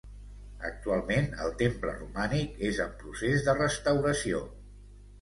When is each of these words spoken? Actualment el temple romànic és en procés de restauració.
Actualment 0.69 1.27
el 1.45 1.53
temple 1.61 1.95
romànic 1.99 2.59
és 2.73 2.83
en 2.89 2.99
procés 3.05 3.49
de 3.51 3.59
restauració. 3.63 4.47